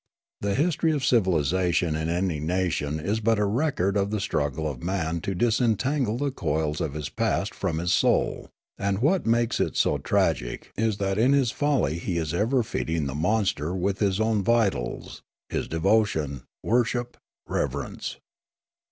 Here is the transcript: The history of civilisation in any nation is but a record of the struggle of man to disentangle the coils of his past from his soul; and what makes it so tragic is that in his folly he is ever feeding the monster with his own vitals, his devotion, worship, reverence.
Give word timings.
The 0.39 0.55
history 0.55 0.93
of 0.93 1.05
civilisation 1.05 1.95
in 1.95 2.09
any 2.09 2.39
nation 2.39 2.99
is 2.99 3.19
but 3.19 3.37
a 3.37 3.45
record 3.45 3.95
of 3.95 4.09
the 4.09 4.19
struggle 4.19 4.67
of 4.67 4.81
man 4.81 5.21
to 5.21 5.35
disentangle 5.35 6.17
the 6.17 6.31
coils 6.31 6.81
of 6.81 6.95
his 6.95 7.07
past 7.09 7.53
from 7.53 7.77
his 7.77 7.93
soul; 7.93 8.49
and 8.79 8.97
what 8.97 9.27
makes 9.27 9.59
it 9.59 9.77
so 9.77 9.99
tragic 9.99 10.71
is 10.75 10.97
that 10.97 11.19
in 11.19 11.33
his 11.33 11.51
folly 11.51 11.99
he 11.99 12.17
is 12.17 12.33
ever 12.33 12.63
feeding 12.63 13.05
the 13.05 13.13
monster 13.13 13.75
with 13.75 13.99
his 13.99 14.19
own 14.19 14.41
vitals, 14.43 15.21
his 15.49 15.67
devotion, 15.67 16.45
worship, 16.63 17.17
reverence. 17.45 18.17